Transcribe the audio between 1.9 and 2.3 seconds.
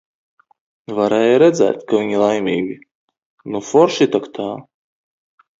ka viņi